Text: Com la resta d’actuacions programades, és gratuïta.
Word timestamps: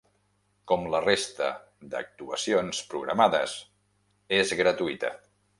Com 0.71 0.87
la 0.93 1.01
resta 1.03 1.49
d’actuacions 1.93 2.81
programades, 2.95 3.57
és 4.43 4.59
gratuïta. 4.65 5.17